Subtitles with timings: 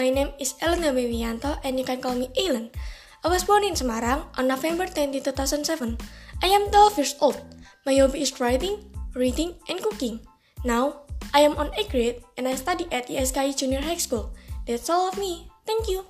[0.00, 2.72] my name is Elena Bevianto and you can call me Ellen.
[3.20, 6.00] I was born in Semarang on November 20, 2007.
[6.40, 7.36] I am 12 years old.
[7.84, 8.80] My hobby is writing,
[9.12, 10.24] reading, and cooking.
[10.64, 11.04] Now,
[11.36, 14.32] I am on 8th grade and I study at ISKI Junior High School.
[14.64, 15.52] That's all of me.
[15.68, 16.08] Thank you.